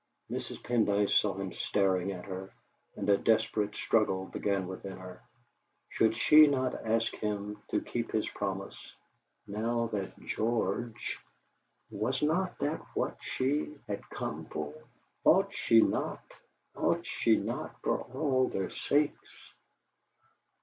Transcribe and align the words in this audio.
Mrs. 0.31 0.63
Pendyce 0.63 1.11
saw 1.11 1.35
him 1.35 1.53
staring 1.53 2.11
at 2.11 2.25
her, 2.25 2.51
and 2.95 3.07
a 3.07 3.19
desperate 3.19 3.75
struggle 3.75 4.25
began 4.25 4.65
within 4.67 4.97
her. 4.97 5.21
Should 5.89 6.17
she 6.17 6.47
not 6.47 6.73
ask 6.83 7.13
him 7.17 7.61
to 7.69 7.81
keep 7.81 8.11
his 8.11 8.27
promise, 8.29 8.95
now 9.45 9.89
that 9.93 10.19
George? 10.19 11.19
Was 11.91 12.23
not 12.23 12.57
that 12.57 12.81
what 12.95 13.15
she 13.21 13.77
had 13.87 14.01
come 14.09 14.45
for? 14.47 14.73
Ought 15.23 15.53
she 15.53 15.81
not 15.81 16.23
ought 16.75 17.05
she 17.05 17.35
not 17.37 17.79
for 17.83 18.01
all 18.01 18.47
their 18.47 18.71
sakes? 18.71 19.53